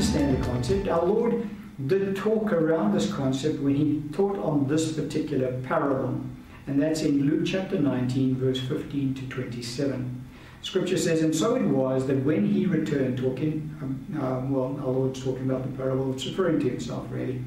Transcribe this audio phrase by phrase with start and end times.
[0.00, 0.88] understand the concept.
[0.88, 1.50] Our Lord
[1.86, 6.22] did talk around this concept when he taught on this particular parable,
[6.66, 10.24] and that's in Luke chapter 19, verse 15 to 27.
[10.62, 14.90] Scripture says, And so it was that when he returned, talking, um, uh, well, our
[14.90, 17.42] Lord's talking about the parable, it's referring to himself really.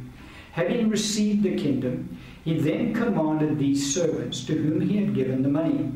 [0.52, 2.16] Having received the kingdom,
[2.46, 5.92] he then commanded these servants to whom he had given the money,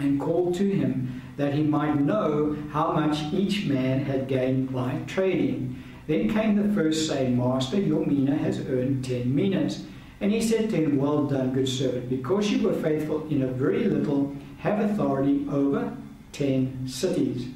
[0.00, 5.00] and called to him that he might know how much each man had gained by
[5.06, 5.82] trading.
[6.06, 9.86] Then came the first, saying, Master, your mina has earned ten minas.
[10.20, 13.46] And he said to him, Well done, good servant, because you were faithful in a
[13.46, 15.96] very little, have authority over
[16.32, 17.48] ten cities.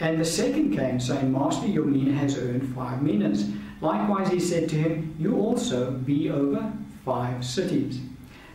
[0.00, 3.48] And the second came, saying, Master, your mina has earned five minas.
[3.80, 6.72] Likewise, he said to him, You also be over
[7.04, 8.00] five cities.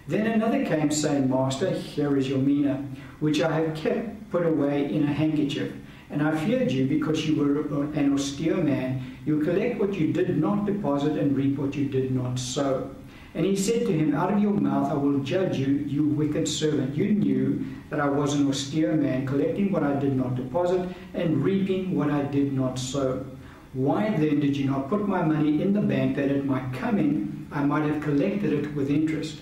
[0.05, 2.85] Then another came, saying, Master, here is your mina,
[3.21, 5.73] which I have kept put away in a handkerchief.
[6.12, 9.17] And I feared you because you were uh, an austere man.
[9.26, 12.89] You collect what you did not deposit and reap what you did not sow.
[13.35, 16.48] And he said to him, Out of your mouth I will judge you, you wicked
[16.48, 16.95] servant.
[16.95, 21.43] You knew that I was an austere man, collecting what I did not deposit and
[21.43, 23.26] reaping what I did not sow.
[23.73, 27.48] Why then did you not put my money in the bank that at my coming
[27.51, 29.41] I might have collected it with interest?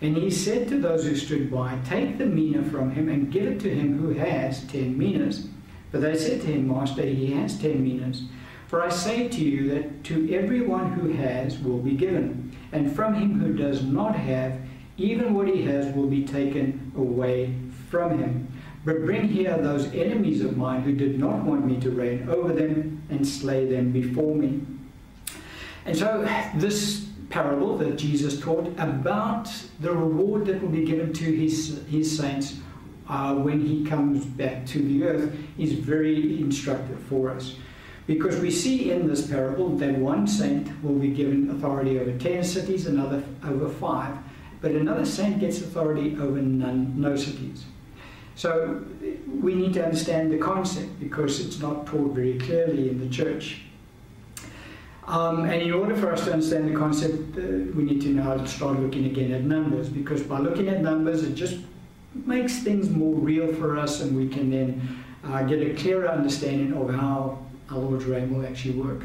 [0.00, 3.46] And he said to those who stood by, Take the mina from him and give
[3.46, 5.48] it to him who has ten minas.
[5.90, 8.24] But they said to him, Master, he has ten minas.
[8.68, 13.14] For I say to you that to everyone who has will be given, and from
[13.14, 14.58] him who does not have,
[14.98, 17.54] even what he has will be taken away
[17.90, 18.48] from him.
[18.84, 22.52] But bring here those enemies of mine who did not want me to reign over
[22.52, 24.60] them and slay them before me.
[25.84, 29.48] And so, this parable that Jesus taught about
[29.80, 32.58] the reward that will be given to his, his saints
[33.08, 37.56] uh, when he comes back to the earth is very instructive for us.
[38.06, 42.44] Because we see in this parable that one saint will be given authority over 10
[42.44, 44.16] cities, another over five,
[44.60, 47.64] but another saint gets authority over none, no cities.
[48.36, 48.84] So
[49.40, 53.62] we need to understand the concept because it's not taught very clearly in the church.
[55.06, 57.42] Um, and in order for us to understand the concept, uh,
[57.76, 61.34] we need to now start looking again at numbers because by looking at numbers, it
[61.34, 61.58] just
[62.24, 66.72] makes things more real for us and we can then uh, get a clearer understanding
[66.72, 67.38] of how
[67.70, 69.02] our Lord's reign will actually work.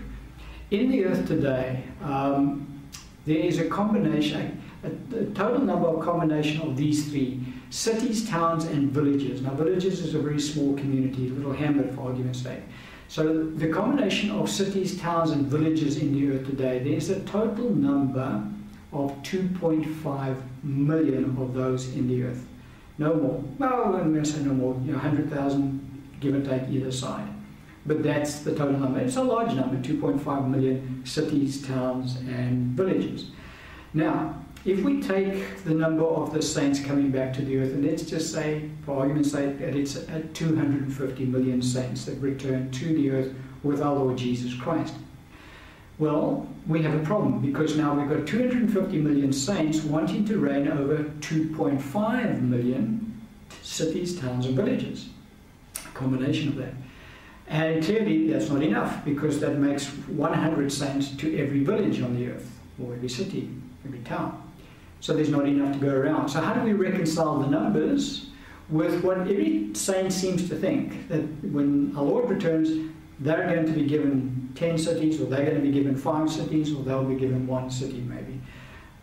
[0.72, 2.82] In the earth today, um,
[3.26, 8.66] there is a combination, a, a, total number of combination of these three cities, towns,
[8.66, 9.42] and villages.
[9.42, 12.62] Now, villages is a very small community, a little hamlet for argument's sake.
[13.12, 17.70] So, the combination of cities, towns, and villages in the earth today, there's a total
[17.70, 18.42] number
[18.94, 22.46] of 2.5 million of those in the earth.
[22.98, 23.44] No more.
[23.60, 27.28] Well, I'm going to say no more, you know, 100,000, give or take either side.
[27.86, 29.02] But that's the total number.
[29.02, 33.32] It's a large number 2.5 million cities, towns, and villages.
[33.94, 37.84] Now, if we take the number of the saints coming back to the earth, and
[37.84, 42.70] let's just say, for argument's sake, that it's uh, at 250 million saints that return
[42.72, 43.34] to the earth
[43.64, 44.94] with our Lord Jesus Christ.
[45.98, 50.68] Well, we have a problem because now we've got 250 million saints wanting to reign
[50.68, 53.22] over 2.5 million
[53.62, 55.10] cities, towns, and villages.
[55.78, 56.74] A combination of that.
[57.48, 62.32] And clearly that's not enough because that makes 100 saints to every village on the
[62.32, 62.50] earth,
[62.82, 63.50] or every city,
[63.86, 64.41] every town.
[65.02, 66.30] So there's not enough to go around.
[66.30, 68.28] So how do we reconcile the numbers
[68.70, 73.72] with what every saint seems to think that when our Lord returns, they're going to
[73.72, 77.16] be given 10 cities, or they're going to be given five cities, or they'll be
[77.16, 78.40] given one city maybe.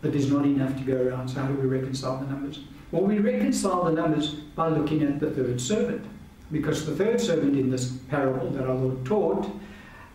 [0.01, 1.27] But there's not enough to go around.
[1.27, 2.61] So how do we reconcile the numbers?
[2.91, 6.05] Well, we reconcile the numbers by looking at the third servant.
[6.51, 9.51] Because the third servant in this parable that our Lord taught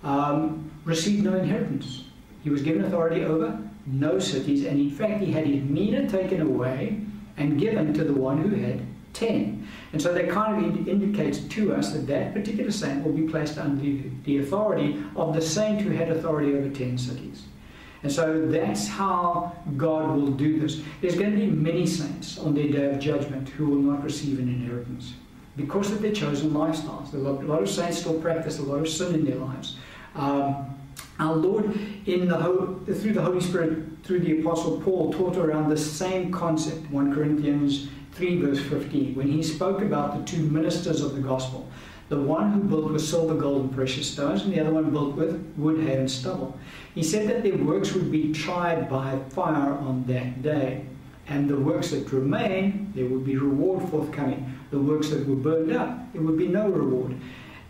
[0.03, 2.05] um, received no inheritance.
[2.43, 6.41] He was given authority over no cities, and in fact, he had his mina taken
[6.41, 7.01] away
[7.37, 8.81] and given to the one who had
[9.15, 9.67] 10.
[9.93, 13.59] And so that kind of indicates to us that that particular saint will be placed
[13.59, 13.83] under
[14.25, 17.45] the authority of the saint who had authority over 10 cities.
[18.03, 20.83] And so that's how God will do this.
[21.01, 24.39] There's going to be many saints on their day of judgment who will not receive
[24.39, 25.15] an inheritance
[25.57, 27.15] because of their chosen lifestyles.
[27.15, 29.77] A lot, of saints still practice a lot of sin in their lives.
[30.17, 30.74] Um,
[31.19, 31.67] our Lord,
[32.07, 36.91] in the, through the Holy Spirit, through the Apostle Paul, taught around the same concept.
[36.91, 41.69] 1 Corinthians 3, verse 15, when he spoke about the two ministers of the gospel.
[42.11, 45.15] The one who built with silver, gold, and precious stones, and the other one built
[45.15, 46.59] with wood, hay, and stubble.
[46.95, 50.85] He said that their works would be tried by fire on that day.
[51.27, 54.53] And the works that remain, there would be reward forthcoming.
[54.71, 57.17] The works that were burned up, there would be no reward.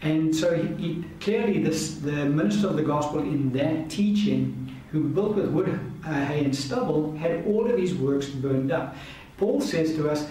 [0.02, 5.04] And so he, he, clearly, this, the minister of the gospel in that teaching, who
[5.08, 8.96] built with wood, uh, hay, and stubble, had all of his works burned up.
[9.38, 10.28] Paul says to us,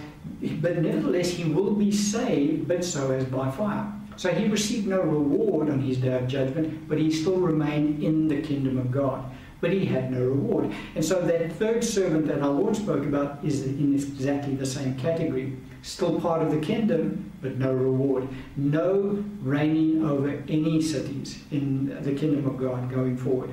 [0.62, 3.92] but nevertheless he will be saved, but so as by fire.
[4.16, 8.28] So he received no reward on his day of judgment, but he still remained in
[8.28, 9.26] the kingdom of God.
[9.60, 10.74] But he had no reward.
[10.96, 14.96] And so that third servant that our Lord spoke about is in exactly the same
[14.98, 15.58] category.
[15.84, 18.30] Still part of the kingdom, but no reward.
[18.56, 23.50] No reigning over any cities in the kingdom of God going forward.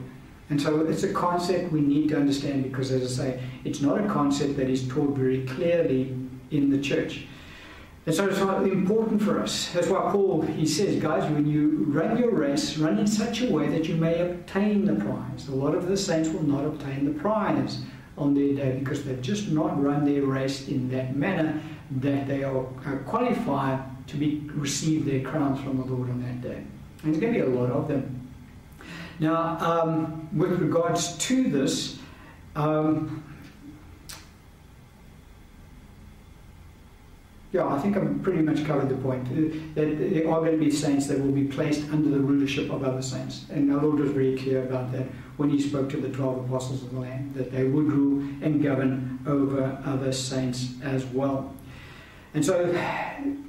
[0.48, 4.00] And so it's a concept we need to understand because, as I say, it's not
[4.00, 6.16] a concept that is taught very clearly
[6.52, 7.26] in the church.
[8.06, 9.72] And so it's important for us.
[9.72, 13.50] That's why Paul he says, guys, when you run your race, run in such a
[13.50, 15.48] way that you may obtain the prize.
[15.48, 17.80] A lot of the saints will not obtain the prize
[18.16, 22.44] on their day because they've just not run their race in that manner that they
[22.44, 22.62] are
[23.06, 26.62] qualified to be receive their crowns from the Lord on that day.
[27.02, 28.28] And there's going to be a lot of them.
[29.18, 31.98] Now, um, with regards to this,
[32.56, 33.24] um,
[37.52, 39.26] Yeah, I think I've pretty much covered the point.
[39.26, 42.70] Uh, that there are going to be saints that will be placed under the rulership
[42.70, 43.46] of other saints.
[43.50, 46.84] And our Lord was very clear about that when he spoke to the 12 apostles
[46.84, 51.52] of the Lamb, that they would rule and govern over other saints as well.
[52.32, 52.64] And so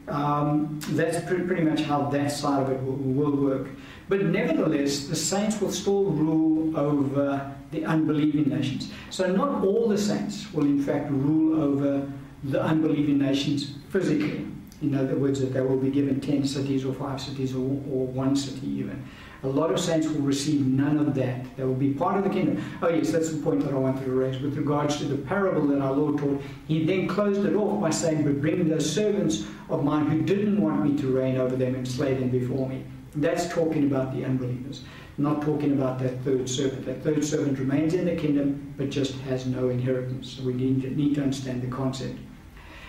[0.08, 3.68] um, that's pretty, much how that side of it will, will work.
[4.10, 8.92] But nevertheless, the saints will still rule over the unbelieving nations.
[9.10, 12.12] So not all the saints will, in fact, rule over
[12.44, 14.48] the unbelieving nations physically.
[14.82, 18.08] In other words, that they will be given 10 cities or 5 cities or, or
[18.08, 19.04] one city even.
[19.44, 21.58] A lot of saints will receive none of that.
[21.58, 22.64] They will be part of the kingdom.
[22.82, 24.40] Oh, yes, that's the point that I wanted to raise.
[24.40, 27.90] With regards to the parable that our Lord taught, he then closed it off by
[27.90, 31.74] saying, But bring those servants of mine who didn't want me to reign over them
[31.74, 32.84] and slay them before me.
[33.16, 34.84] That's talking about the unbelievers,
[35.18, 36.86] not talking about that third servant.
[36.86, 40.38] That third servant remains in the kingdom, but just has no inheritance.
[40.38, 42.18] So we need, need to understand the concept.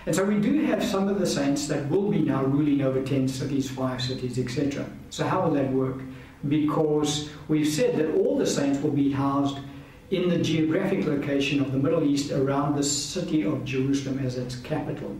[0.04, 3.02] And so we do have some of the saints that will be now ruling over
[3.02, 4.86] 10 cities, 5 cities, etc.
[5.10, 6.00] So how will that work?
[6.48, 9.58] Because we've said that all the saints will be housed
[10.10, 14.56] in the geographic location of the Middle East around the city of Jerusalem as its
[14.56, 15.16] capital,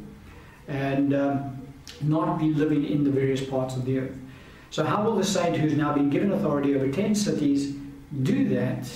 [0.68, 1.66] and um,
[2.02, 4.18] not be living in the various parts of the earth.
[4.70, 7.74] So, how will the saint who's now been given authority over 10 cities
[8.22, 8.90] do that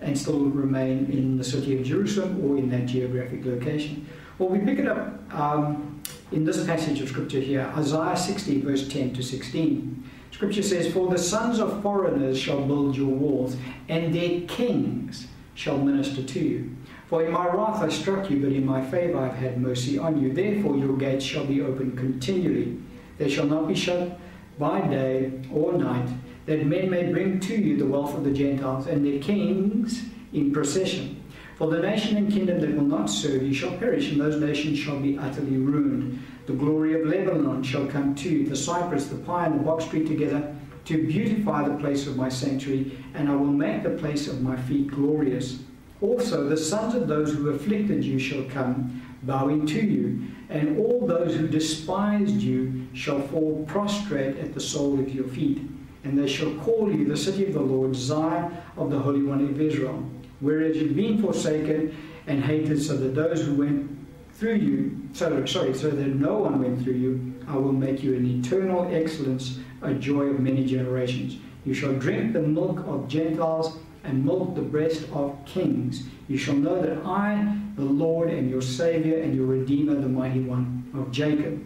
[0.00, 4.06] and still remain in the city of Jerusalem or in that geographic location?
[4.40, 6.00] Well, we pick it up um,
[6.32, 10.10] in this passage of Scripture here, Isaiah 60, verse 10 to 16.
[10.30, 13.58] Scripture says, For the sons of foreigners shall build your walls,
[13.90, 16.74] and their kings shall minister to you.
[17.10, 19.98] For in my wrath I struck you, but in my favor I have had mercy
[19.98, 20.32] on you.
[20.32, 22.78] Therefore your gates shall be open continually.
[23.18, 24.18] They shall not be shut
[24.58, 26.08] by day or night,
[26.46, 30.02] that men may bring to you the wealth of the Gentiles and their kings
[30.32, 31.19] in procession.
[31.60, 34.78] For the nation and kingdom that will not serve you shall perish, and those nations
[34.78, 36.18] shall be utterly ruined.
[36.46, 39.84] The glory of Lebanon shall come to you, the cypress, the pine, and the box
[39.84, 44.26] tree together, to beautify the place of my sanctuary, and I will make the place
[44.26, 45.58] of my feet glorious.
[46.00, 51.06] Also, the sons of those who afflicted you shall come, bowing to you, and all
[51.06, 55.60] those who despised you shall fall prostrate at the sole of your feet.
[56.04, 59.46] And they shall call you the city of the Lord, Zion of the Holy One
[59.46, 60.10] of Israel
[60.40, 63.90] whereas you've been forsaken and hated, so that those who went
[64.34, 68.14] through you, so, sorry, so that no one went through you, I will make you
[68.14, 71.36] an eternal excellence, a joy of many generations.
[71.64, 76.04] You shall drink the milk of Gentiles and milk the breast of kings.
[76.28, 80.40] You shall know that I, the Lord, am your Savior and your Redeemer, the mighty
[80.40, 81.62] one of Jacob.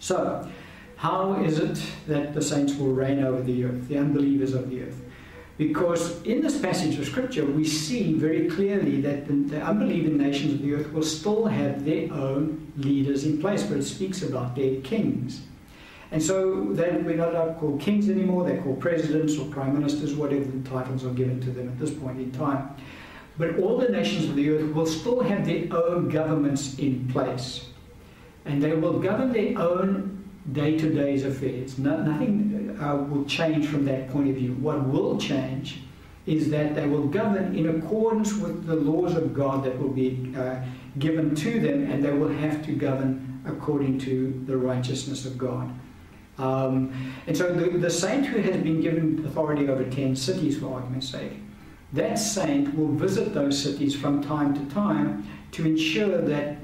[0.00, 0.50] So,
[0.96, 4.82] how is it that the saints will reign over the earth, the unbelievers of the
[4.82, 5.00] earth?
[5.58, 10.54] Because in this passage of Scripture, we see very clearly that the, the, unbelieving nations
[10.54, 14.56] of the earth will still have their own leaders in place, but it speaks about
[14.56, 15.42] their kings.
[16.10, 20.44] And so then we're not called kings anymore, they're called presidents or prime ministers, whatever
[20.44, 22.74] the titles are given to them at this point in time.
[23.38, 27.66] But all the nations of the earth will still have their own governments in place.
[28.44, 31.78] And they will govern their own day to day affairs.
[31.78, 32.51] No, nothing
[32.82, 34.52] uh, will change from that point of view.
[34.54, 35.80] What will change
[36.26, 40.32] is that they will govern in accordance with the laws of God that will be
[40.36, 40.56] uh,
[40.98, 45.72] given to them, and they will have to govern according to the righteousness of God.
[46.38, 50.74] Um, and so the, the saint who has been given authority over 10 cities, for
[50.74, 51.32] argument's sake,
[51.92, 56.56] that saint will visit those cities from time to time to ensure that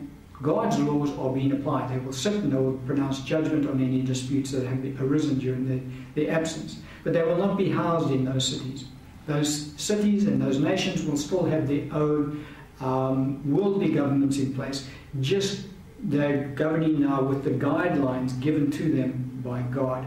[0.42, 1.90] God's laws are being applied.
[1.90, 5.68] They will sit and they will pronounce judgment on any disputes that have arisen during
[5.68, 5.80] their,
[6.14, 6.80] their absence.
[7.02, 8.84] But they will not be housed in those cities.
[9.26, 12.46] Those cities and those nations will still have their own
[12.80, 14.88] um, worldly governments in place,
[15.20, 15.66] just
[16.00, 20.06] they're governing now with the guidelines given to them by God.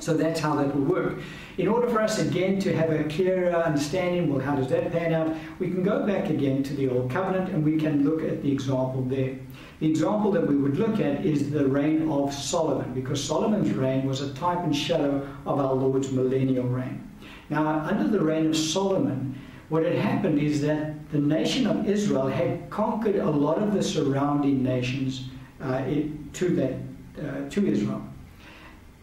[0.00, 1.18] So that's how that will work.
[1.58, 5.12] In order for us again to have a clearer understanding, well, how does that pan
[5.12, 5.36] out?
[5.58, 8.50] We can go back again to the Old Covenant and we can look at the
[8.50, 9.36] example there.
[9.80, 14.06] The example that we would look at is the reign of Solomon, because Solomon's reign
[14.06, 17.06] was a type and shadow of our Lord's millennial reign.
[17.50, 22.28] Now, under the reign of Solomon, what had happened is that the nation of Israel
[22.28, 25.28] had conquered a lot of the surrounding nations
[25.60, 25.84] uh,
[26.32, 26.74] to, that,
[27.18, 28.02] uh, to Israel.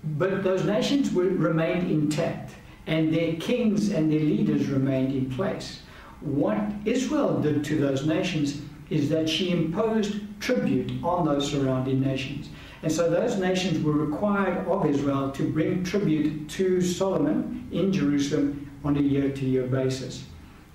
[0.03, 2.53] But those nations were, remained intact,
[2.87, 5.81] and their kings and their leaders remained in place.
[6.21, 12.49] What Israel did to those nations is that she imposed tribute on those surrounding nations.
[12.81, 18.71] And so those nations were required of Israel to bring tribute to Solomon in Jerusalem
[18.83, 20.23] on a year to year basis.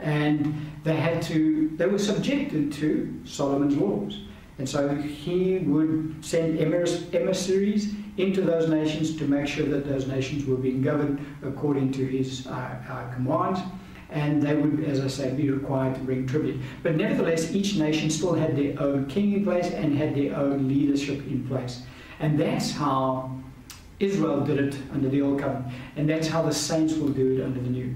[0.00, 4.20] And they had to, they were subjected to Solomon's laws.
[4.58, 10.44] And so he would send emissaries into those nations to make sure that those nations
[10.46, 12.50] were being governed according to his uh,
[12.88, 13.60] uh, commands.
[14.10, 16.60] And they would, as I say, be required to bring tribute.
[16.84, 20.68] But nevertheless, each nation still had their own king in place and had their own
[20.68, 21.82] leadership in place.
[22.20, 23.36] And that's how
[23.98, 25.72] Israel did it under the Old Covenant.
[25.96, 27.94] And that's how the saints will do it under the New.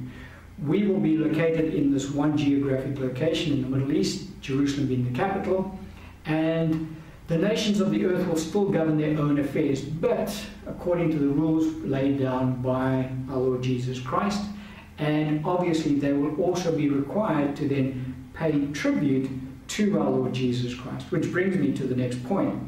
[0.66, 5.04] We will be located in this one geographic location in the Middle East, Jerusalem being
[5.04, 5.78] the capital.
[6.26, 6.96] And
[7.28, 10.34] the nations of the earth will still govern their own affairs, but
[10.66, 14.42] according to the rules laid down by our Lord Jesus Christ.
[14.96, 19.30] And obviously, they will also be required to then pay tribute
[19.68, 22.60] to our Lord Jesus Christ, which brings me to the next point.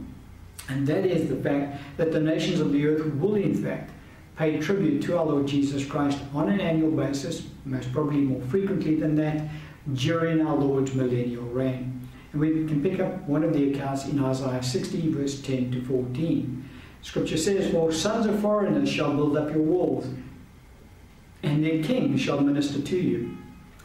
[0.69, 3.91] And that is the fact that the nations of the earth will, in fact,
[4.37, 8.95] pay tribute to our Lord Jesus Christ on an annual basis, most probably more frequently
[8.95, 9.49] than that,
[9.95, 12.00] during our Lord's millennial reign.
[12.33, 15.85] And we can pick up one of the accounts in Isaiah 60, verse 10 to
[15.85, 16.69] 14.
[17.03, 20.07] Scripture says, For sons of foreigners shall build up your walls,
[21.43, 23.37] and their kings shall minister to you.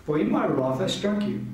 [0.05, 1.45] For in my wrath I struck you,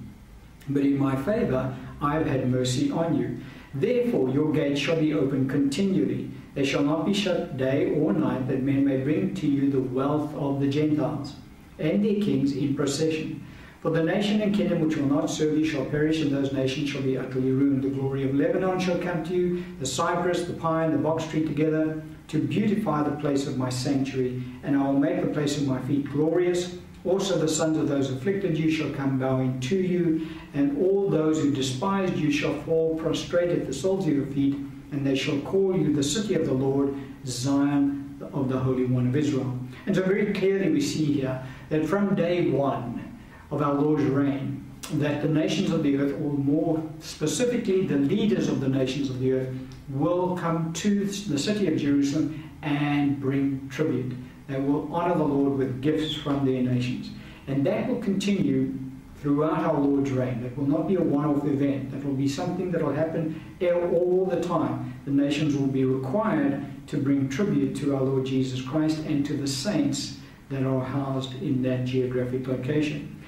[0.67, 3.39] but in my favor I have had mercy on you.
[3.74, 6.31] Therefore your gates shall be open continually.
[6.55, 9.79] They shall not be shut day or night, that men may bring to you the
[9.79, 11.36] wealth of the Gentiles,
[11.79, 13.45] and their kings in procession.
[13.81, 16.88] For the nation and kingdom which will not serve you shall perish, and those nations
[16.88, 17.83] shall be utterly ruined.
[17.83, 21.43] The glory of Lebanon shall come to you, the cypress, the pine, the box tree
[21.43, 25.65] together, to beautify the place of my sanctuary, and I will make the place of
[25.65, 26.77] my feet glorious.
[27.05, 31.41] Also, the sons of those afflicted you shall come bowing to you, and all those
[31.41, 34.57] who despised you shall fall prostrate at the soles of your feet,
[34.91, 36.93] and they shall call you the city of the Lord,
[37.25, 39.57] Zion of the Holy One of Israel.
[39.88, 43.11] And so, very clearly, we see here that from day one,
[43.51, 48.48] of our Lord's reign, that the nations of the earth, or more specifically the leaders
[48.48, 49.50] of the nations of the earth,
[49.89, 54.13] will come to the city of Jerusalem and bring tribute.
[54.48, 57.10] They will honor the Lord with gifts from their nations.
[57.48, 58.74] And that will continue
[59.17, 60.41] throughout our Lord's reign.
[60.41, 61.91] That will not be a one off event.
[61.91, 64.93] That will be something that will happen all the time.
[65.05, 69.34] The nations will be required to bring tribute to our Lord Jesus Christ and to
[69.38, 70.17] the saints
[70.50, 73.21] that are housed in that geographic location.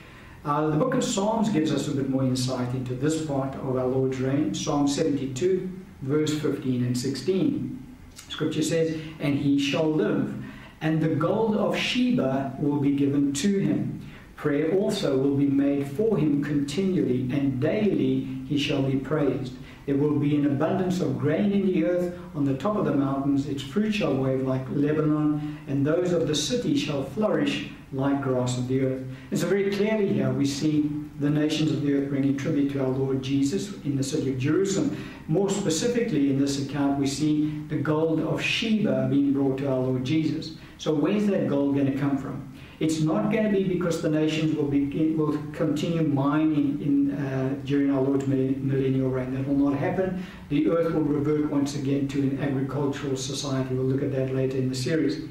[0.45, 3.77] Uh, the book of Psalms gives us a bit more insight into this part of
[3.77, 4.53] our Lord's reign.
[4.53, 5.71] Psalm 72,
[6.01, 7.95] verse 15 and 16.
[8.27, 10.35] Scripture says, And he shall live,
[10.81, 14.05] and the gold of Sheba will be given to him.
[14.35, 19.53] Prayer also will be made for him continually, and daily he shall be praised.
[19.85, 22.93] There will be an abundance of grain in the earth on the top of the
[22.93, 23.47] mountains.
[23.47, 28.57] Its fruit shall wave like Lebanon, and those of the city shall flourish like grass
[28.57, 29.03] of the earth.
[29.31, 32.83] And so, very clearly here, we see the nations of the earth bringing tribute to
[32.83, 34.97] our Lord Jesus in the city of Jerusalem.
[35.27, 39.79] More specifically, in this account, we see the gold of Sheba being brought to our
[39.79, 40.55] Lord Jesus.
[40.79, 42.49] So, where's that gold going to come from?
[42.79, 47.55] It's not going to be because the nations will, be, will continue mining in, uh,
[47.63, 49.33] during our Lord's millennial reign.
[49.33, 50.25] That will not happen.
[50.49, 53.75] The earth will revert once again to an agricultural society.
[53.75, 55.21] We'll look at that later in the series.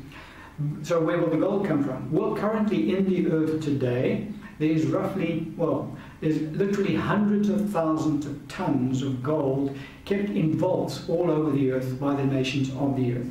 [0.83, 2.11] So where will the gold come from?
[2.13, 4.29] Well, currently in the earth today,
[4.59, 10.57] there is roughly, well, there's literally hundreds of thousands of tons of gold kept in
[10.57, 13.31] vaults all over the earth by the nations of the earth.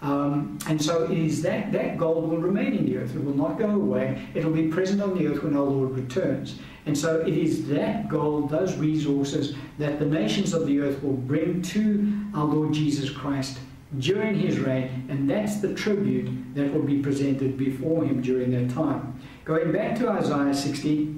[0.00, 3.14] Um, and so it is that that gold will remain in the earth.
[3.14, 4.26] It will not go away.
[4.34, 6.58] It will be present on the earth when our Lord returns.
[6.86, 11.12] And so it is that gold, those resources, that the nations of the earth will
[11.12, 13.60] bring to our Lord Jesus Christ
[13.98, 18.74] during his reign, and that's the tribute that will be presented before him during that
[18.74, 19.20] time.
[19.44, 21.14] Going back to Isaiah 60,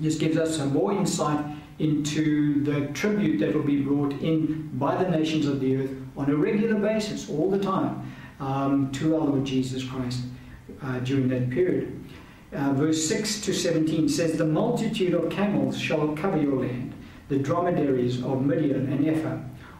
[0.00, 1.44] this gives us some more insight
[1.78, 6.30] into the tribute that will be brought in by the nations of the earth on
[6.30, 10.20] a regular basis, all the time, um, to our Lord Jesus Christ
[10.82, 12.00] uh, during that period.
[12.52, 16.94] Uh, verse 6 to 17 says, The multitude of camels shall cover your land,
[17.28, 19.38] the dromedaries of Midian and Ephah.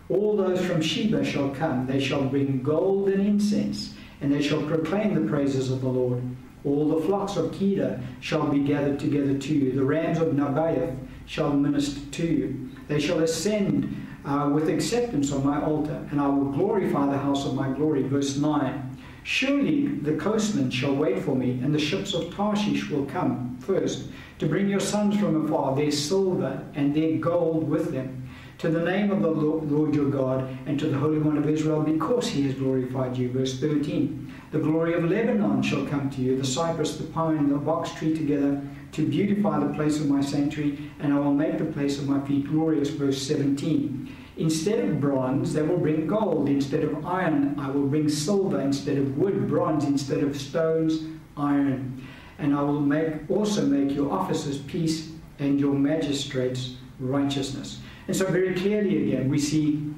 [0.08, 4.62] All those from Sheba shall come, they shall bring gold and incense, and they shall
[4.62, 6.22] proclaim the praises of the Lord.
[6.64, 9.72] All the flocks of Kedar shall be gathered together to you.
[9.72, 10.96] The rams of Nebaioth
[11.26, 12.70] shall minister to you.
[12.88, 17.46] They shall ascend uh, with acceptance on my altar, and I will glorify the house
[17.46, 18.02] of my glory.
[18.02, 18.90] Verse 9
[19.22, 24.08] Surely the coastmen shall wait for me, and the ships of Tarshish will come first,
[24.38, 28.23] to bring your sons from afar, their silver and their gold with them
[28.58, 31.82] to the name of the Lord your God and to the Holy One of Israel,
[31.82, 33.30] because he has glorified you.
[33.30, 37.56] Verse 13 The glory of Lebanon shall come to you, the cypress, the pine, the
[37.56, 41.64] box tree together, to beautify the place of my sanctuary, and I will make the
[41.64, 42.90] place of my feet glorious.
[42.90, 46.48] Verse 17 Instead of bronze, they will bring gold.
[46.48, 48.60] Instead of iron, I will bring silver.
[48.60, 49.84] Instead of wood, bronze.
[49.84, 51.04] Instead of stones,
[51.36, 52.04] iron.
[52.38, 57.80] And I will make also make your officers peace and your magistrates righteousness.
[58.06, 59.94] And so, very clearly, again, we see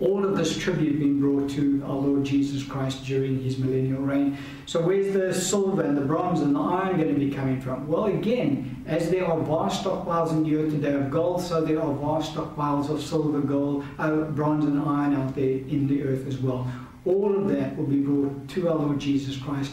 [0.00, 4.38] all of this tribute being brought to our Lord Jesus Christ during his millennial reign.
[4.66, 7.86] So, where's the silver and the bronze and the iron going to be coming from?
[7.88, 11.80] Well, again, as there are vast stockpiles in the earth today of gold, so there
[11.80, 16.26] are vast stockpiles of silver, gold, uh, bronze, and iron out there in the earth
[16.26, 16.70] as well.
[17.04, 19.72] All of that will be brought to our Lord Jesus Christ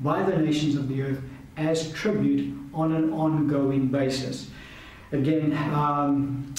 [0.00, 1.20] by the nations of the earth
[1.56, 4.50] as tribute on an ongoing basis.
[5.10, 6.54] Again, um,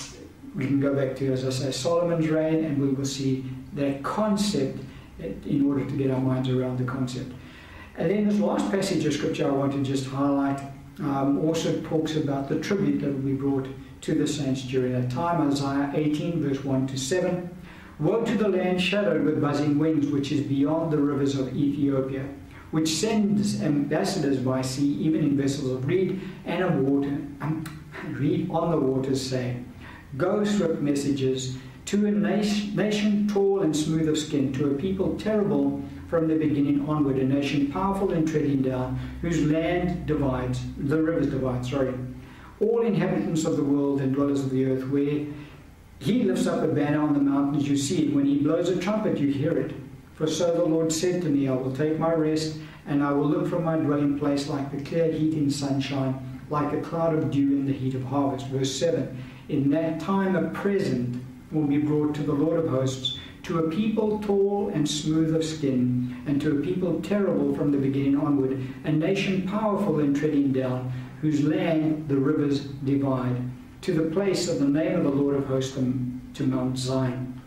[0.56, 4.04] we can go back to, as I say, Solomon's reign, and we will see that
[4.04, 4.80] concept
[5.20, 7.32] in order to get our minds around the concept.
[7.98, 10.62] And then this last passage of scripture I want to just highlight
[11.00, 13.68] um, also talks about the tribute that will be brought
[14.02, 15.50] to the saints during that time.
[15.52, 17.50] Isaiah 18, verse 1 to 7.
[18.00, 22.26] Woe to the land shadowed with buzzing wings, which is beyond the rivers of Ethiopia,
[22.72, 27.66] which sends ambassadors by sea, even in vessels of reed and of water, um,
[28.12, 29.69] reed on the waters, saying,
[30.18, 35.82] Go swift messages to a nation tall and smooth of skin, to a people terrible
[36.08, 41.28] from the beginning onward, a nation powerful and treading down, whose land divides, the rivers
[41.28, 41.94] divide, sorry.
[42.60, 45.26] All inhabitants of the world and dwellers of the earth, where
[46.00, 48.14] he lifts up a banner on the mountains, you see it.
[48.14, 49.76] When he blows a trumpet, you hear it.
[50.16, 53.28] For so the Lord said to me, I will take my rest, and I will
[53.28, 57.30] look from my dwelling place like the clear heat in sunshine, like a cloud of
[57.30, 58.48] dew in the heat of harvest.
[58.48, 59.16] Verse 7
[59.50, 63.70] in that time a present will be brought to the Lord of hosts, to a
[63.70, 68.62] people tall and smooth of skin, and to a people terrible from the beginning onward,
[68.84, 73.42] a nation powerful and treading down, whose land the rivers divide,
[73.82, 77.42] to the place of the name of the Lord of hosts, to Mount Zion.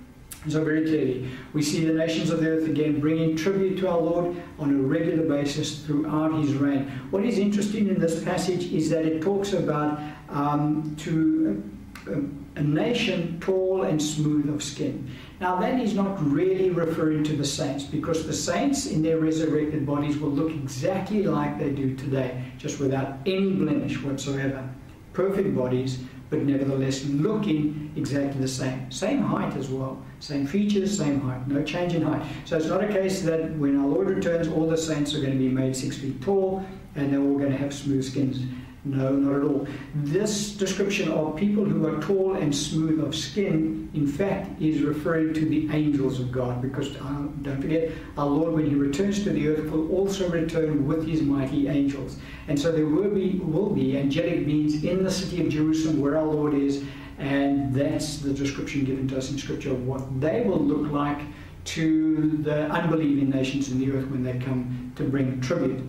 [0.49, 4.01] So, very clearly, we see the nations of the earth again bringing tribute to our
[4.01, 6.91] Lord on a regular basis throughout his reign.
[7.11, 11.63] What is interesting in this passage is that it talks about um, to
[12.07, 15.09] a nation tall and smooth of skin.
[15.41, 19.87] Now, that is not really referring to the saints because the saints in their resurrected
[19.87, 24.69] bodies will look exactly like they do today, just without any blemish whatsoever.
[25.13, 25.99] Perfect bodies,
[26.31, 28.91] but nevertheless looking exactly the same.
[28.91, 32.27] Same height as well, same features, same height, no change in height.
[32.45, 35.33] So it's not a case that when our Lord returns, all the saints are going
[35.33, 38.41] to be made six feet tall and they're all going to have smooth skins.
[38.85, 39.69] No, not at all.
[39.95, 45.35] This description of people who are tall and smooth of skin, in fact, is referring
[45.35, 46.61] to the angels of God.
[46.61, 50.85] Because uh, don't forget, our Lord, when He returns to the earth, will also return
[50.85, 52.17] with His mighty angels.
[52.49, 56.19] And so there will be, will be angelic beings in the city of Jerusalem where
[56.19, 56.83] our Lord is,
[57.19, 61.21] and that's the description given to us in Scripture of what they will look like
[61.65, 65.81] to the unbelieving nations in the earth when they come to bring tribute.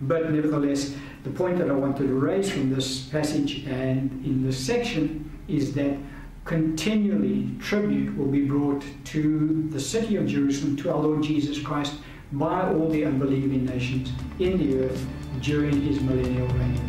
[0.00, 4.58] But nevertheless, the point that I wanted to raise from this passage and in this
[4.58, 5.96] section is that
[6.44, 11.94] continually tribute will be brought to the city of Jerusalem, to our Lord Jesus Christ,
[12.32, 15.06] by all the unbelieving nations in the earth
[15.42, 16.80] during his millennial reign.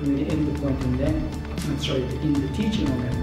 [0.00, 1.14] I'm going to end the point on that.
[1.64, 3.21] I'm sorry, end the teaching on that